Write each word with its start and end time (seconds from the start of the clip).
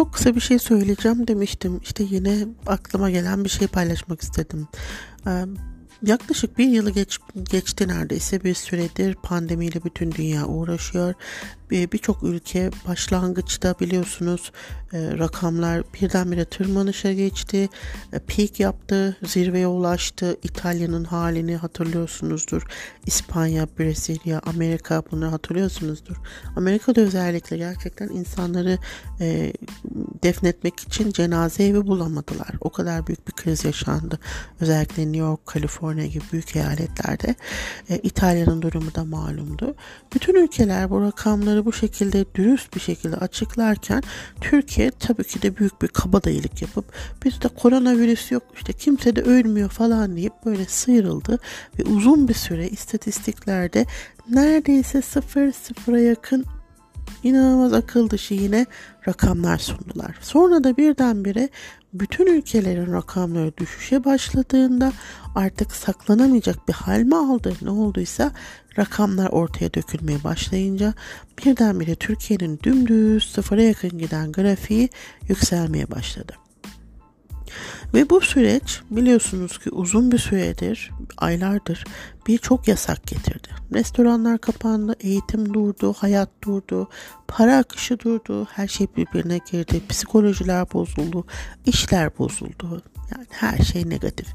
çok 0.00 0.12
kısa 0.12 0.34
bir 0.34 0.40
şey 0.40 0.58
söyleyeceğim 0.58 1.26
demiştim. 1.26 1.80
İşte 1.82 2.04
yine 2.10 2.46
aklıma 2.66 3.10
gelen 3.10 3.44
bir 3.44 3.48
şey 3.48 3.68
paylaşmak 3.68 4.22
istedim. 4.22 4.68
Ee, 6.06 6.10
yaklaşık 6.10 6.58
bir 6.58 6.68
yılı 6.68 6.90
geç, 6.90 7.18
geçti 7.50 7.88
neredeyse 7.88 8.44
bir 8.44 8.54
süredir 8.54 9.14
pandemiyle 9.14 9.84
bütün 9.84 10.12
dünya 10.12 10.46
uğraşıyor 10.46 11.14
birçok 11.70 12.22
ülke 12.22 12.70
başlangıçta 12.88 13.74
biliyorsunuz 13.80 14.52
e, 14.92 15.18
rakamlar 15.18 15.82
birdenbire 15.94 16.44
tırmanışa 16.44 17.12
geçti. 17.12 17.68
E, 18.12 18.18
peak 18.18 18.60
yaptı, 18.60 19.16
zirveye 19.22 19.66
ulaştı. 19.66 20.36
İtalya'nın 20.42 21.04
halini 21.04 21.56
hatırlıyorsunuzdur. 21.56 22.62
İspanya, 23.06 23.68
Brezilya, 23.78 24.40
Amerika 24.46 25.02
bunu 25.10 25.32
hatırlıyorsunuzdur. 25.32 26.16
Amerika'da 26.56 27.00
özellikle 27.00 27.56
gerçekten 27.56 28.08
insanları 28.08 28.78
e, 29.20 29.52
defnetmek 30.22 30.80
için 30.80 31.12
cenaze 31.12 31.64
evi 31.64 31.86
bulamadılar. 31.86 32.50
O 32.60 32.70
kadar 32.70 33.06
büyük 33.06 33.28
bir 33.28 33.29
kriz 33.42 33.64
yaşandı. 33.64 34.18
Özellikle 34.60 35.02
New 35.02 35.18
York, 35.18 35.46
Kaliforniya 35.46 36.06
gibi 36.06 36.24
büyük 36.32 36.56
eyaletlerde. 36.56 37.34
E, 37.90 37.98
İtalya'nın 37.98 38.62
durumu 38.62 38.94
da 38.94 39.04
malumdu. 39.04 39.74
Bütün 40.14 40.34
ülkeler 40.34 40.90
bu 40.90 41.00
rakamları 41.00 41.64
bu 41.64 41.72
şekilde 41.72 42.24
dürüst 42.34 42.74
bir 42.74 42.80
şekilde 42.80 43.16
açıklarken 43.16 44.02
Türkiye 44.40 44.90
tabii 44.90 45.24
ki 45.24 45.42
de 45.42 45.56
büyük 45.56 45.82
bir 45.82 45.88
kabadayılık 45.88 46.62
yapıp 46.62 46.84
bizde 47.24 47.48
koronavirüs 47.48 48.32
yok 48.32 48.42
işte 48.54 48.72
kimse 48.72 49.16
de 49.16 49.22
ölmüyor 49.22 49.70
falan 49.70 50.16
deyip 50.16 50.32
böyle 50.44 50.64
sıyrıldı 50.64 51.38
ve 51.78 51.84
uzun 51.84 52.28
bir 52.28 52.34
süre 52.34 52.68
istatistiklerde 52.68 53.86
neredeyse 54.28 55.02
sıfır 55.02 55.52
sıfıra 55.52 56.00
yakın 56.00 56.44
inanılmaz 57.22 57.72
akıl 57.72 58.10
dışı 58.10 58.34
yine 58.34 58.66
rakamlar 59.08 59.58
sundular. 59.58 60.16
Sonra 60.20 60.64
da 60.64 60.76
birdenbire 60.76 61.48
bütün 61.92 62.26
ülkelerin 62.26 62.92
rakamları 62.92 63.56
düşüşe 63.56 64.04
başladığında 64.04 64.92
artık 65.34 65.72
saklanamayacak 65.72 66.68
bir 66.68 66.72
hal 66.72 67.00
mi 67.00 67.16
aldı 67.16 67.54
ne 67.62 67.70
olduysa 67.70 68.32
rakamlar 68.78 69.28
ortaya 69.28 69.74
dökülmeye 69.74 70.24
başlayınca 70.24 70.94
birdenbire 71.38 71.94
Türkiye'nin 71.94 72.60
dümdüz 72.62 73.24
sıfıra 73.24 73.62
yakın 73.62 73.98
giden 73.98 74.32
grafiği 74.32 74.88
yükselmeye 75.28 75.90
başladı. 75.90 76.32
Ve 77.94 78.10
bu 78.10 78.20
süreç 78.20 78.80
biliyorsunuz 78.90 79.58
ki 79.58 79.70
uzun 79.70 80.12
bir 80.12 80.18
süredir, 80.18 80.90
aylardır 81.18 81.84
birçok 82.26 82.68
yasak 82.68 83.06
getirdi. 83.06 83.48
Restoranlar 83.74 84.38
kapandı, 84.38 84.96
eğitim 85.00 85.54
durdu, 85.54 85.92
hayat 85.92 86.28
durdu, 86.44 86.88
para 87.28 87.58
akışı 87.58 87.98
durdu, 87.98 88.44
her 88.44 88.68
şey 88.68 88.86
birbirine 88.96 89.40
girdi, 89.50 89.82
psikolojiler 89.88 90.72
bozuldu, 90.72 91.26
işler 91.66 92.18
bozuldu. 92.18 92.82
Yani 93.10 93.26
her 93.30 93.58
şey 93.58 93.88
negatif. 93.88 94.26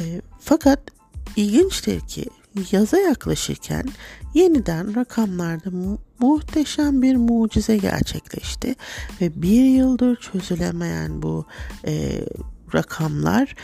E, 0.00 0.20
fakat 0.40 0.80
ilginçtir 1.36 2.00
ki 2.00 2.24
yaza 2.72 2.98
yaklaşırken 2.98 3.84
yeniden 4.34 4.96
rakamlarda 4.96 5.70
mu- 5.70 5.98
muhteşem 6.18 7.02
bir 7.02 7.16
mucize 7.16 7.76
gerçekleşti 7.76 8.74
ve 9.20 9.42
bir 9.42 9.64
yıldır 9.64 10.16
çözülemeyen 10.16 11.22
bu 11.22 11.46
e, 11.86 12.24
rakamlar 12.76 13.54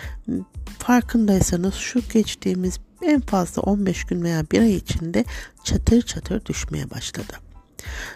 farkındaysanız 0.78 1.74
şu 1.74 2.00
geçtiğimiz 2.12 2.78
en 3.02 3.20
fazla 3.20 3.62
15 3.62 4.04
gün 4.04 4.22
veya 4.22 4.44
bir 4.52 4.60
ay 4.60 4.74
içinde 4.74 5.24
çatır 5.64 6.02
çatır 6.02 6.44
düşmeye 6.46 6.90
başladı. 6.90 7.32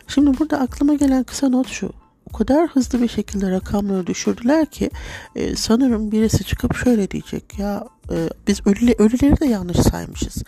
Şimdi 0.09 0.39
burada 0.39 0.61
aklıma 0.61 0.95
gelen 0.95 1.25
kısa 1.25 1.49
not 1.49 1.69
şu 1.69 1.93
o 2.31 2.37
kadar 2.37 2.69
hızlı 2.69 3.03
bir 3.03 3.09
şekilde 3.09 3.51
rakamları 3.51 4.07
düşürdüler 4.07 4.67
ki 4.67 4.91
e, 5.37 5.57
sanırım 5.57 6.13
birisi 6.13 6.45
çıkıp 6.45 6.77
şöyle 6.77 7.11
diyecek 7.11 7.59
ya 7.59 7.85
e, 8.11 8.17
biz 8.47 8.67
ölü, 8.67 8.95
ölüleri 8.99 9.41
de 9.41 9.47
yanlış 9.47 9.77
saymışız 9.77 10.43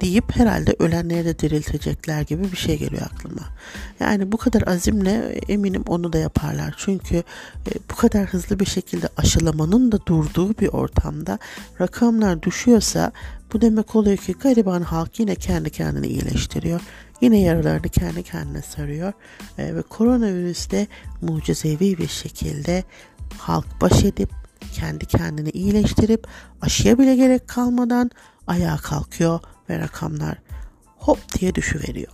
deyip 0.00 0.36
herhalde 0.36 0.76
ölenleri 0.78 1.24
de 1.24 1.38
diriltecekler 1.38 2.22
gibi 2.22 2.52
bir 2.52 2.56
şey 2.56 2.78
geliyor 2.78 3.02
aklıma. 3.14 3.42
Yani 4.00 4.32
bu 4.32 4.36
kadar 4.36 4.62
azimle 4.66 5.40
eminim 5.48 5.84
onu 5.86 6.12
da 6.12 6.18
yaparlar. 6.18 6.74
Çünkü 6.78 7.16
e, 7.16 7.70
bu 7.90 7.96
kadar 7.96 8.26
hızlı 8.26 8.60
bir 8.60 8.66
şekilde 8.66 9.08
aşılamanın 9.16 9.92
da 9.92 10.06
durduğu 10.06 10.50
bir 10.58 10.68
ortamda 10.68 11.38
rakamlar 11.80 12.42
düşüyorsa 12.42 13.12
bu 13.52 13.60
demek 13.60 13.96
oluyor 13.96 14.16
ki 14.16 14.32
gariban 14.32 14.82
halk 14.82 15.20
yine 15.20 15.34
kendi 15.34 15.70
kendini 15.70 16.06
iyileştiriyor. 16.06 16.80
Yine 17.20 17.40
yaralarını 17.40 17.88
kendi 17.88 18.22
kendine 18.22 18.62
sarıyor. 18.62 19.12
E, 19.58 19.74
ve 19.74 19.82
koronavirüste 19.82 20.86
mucizevi 21.20 21.98
bir 21.98 22.08
şekilde 22.08 22.84
halk 23.38 23.80
baş 23.80 24.04
edip 24.04 24.30
kendi 24.72 25.06
kendini 25.06 25.50
iyileştirip 25.50 26.26
aşıya 26.60 26.98
bile 26.98 27.16
gerek 27.16 27.48
kalmadan 27.48 28.10
ayağa 28.46 28.76
kalkıyor 28.76 29.40
ve 29.70 29.78
rakamlar 29.78 30.38
hop 30.96 31.40
diye 31.40 31.54
düşüveriyor. 31.54 32.12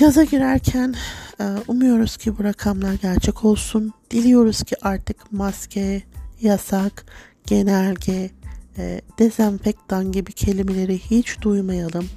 Yaza 0.00 0.24
girerken 0.24 0.94
e, 1.40 1.44
umuyoruz 1.68 2.16
ki 2.16 2.38
bu 2.38 2.44
rakamlar 2.44 2.94
gerçek 2.94 3.44
olsun. 3.44 3.92
Diliyoruz 4.10 4.62
ki 4.62 4.76
artık 4.82 5.32
maske, 5.32 6.02
yasak, 6.40 7.04
genelge, 7.46 8.30
e, 8.78 9.00
dezenfektan 9.18 10.12
gibi 10.12 10.32
kelimeleri 10.32 10.98
hiç 10.98 11.40
duymayalım 11.40 12.08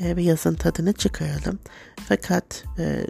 e, 0.00 0.16
ve 0.16 0.22
yazın 0.22 0.54
tadını 0.54 0.92
çıkaralım. 0.92 1.58
Fakat 2.08 2.64
e, 2.78 3.06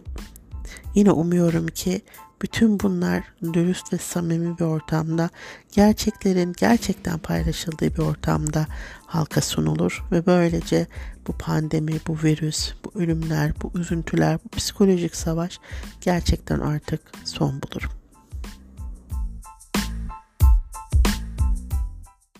yine 0.94 1.10
umuyorum 1.12 1.66
ki 1.66 2.02
bütün 2.42 2.80
bunlar 2.80 3.24
dürüst 3.52 3.92
ve 3.92 3.98
samimi 3.98 4.58
bir 4.58 4.64
ortamda, 4.64 5.30
gerçeklerin 5.72 6.52
gerçekten 6.58 7.18
paylaşıldığı 7.18 7.94
bir 7.94 8.02
ortamda 8.02 8.66
halka 9.06 9.40
sunulur 9.40 10.04
ve 10.12 10.26
böylece 10.26 10.86
bu 11.26 11.32
pandemi, 11.32 11.92
bu 12.06 12.18
virüs, 12.22 12.72
bu 12.84 13.00
ölümler, 13.00 13.52
bu 13.62 13.78
üzüntüler, 13.78 14.38
bu 14.44 14.48
psikolojik 14.48 15.16
savaş 15.16 15.60
gerçekten 16.00 16.60
artık 16.60 17.00
son 17.24 17.62
bulur. 17.62 17.99